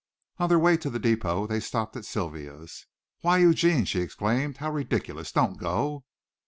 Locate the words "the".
0.49-0.57, 0.89-0.97